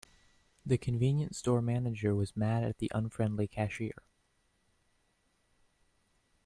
The 0.65 0.79
convenience 0.79 1.37
store 1.37 1.61
manager 1.61 2.15
was 2.15 2.35
mad 2.35 2.63
at 2.63 2.79
the 2.79 2.89
unfriendly 2.91 3.47
cashier. 3.47 3.93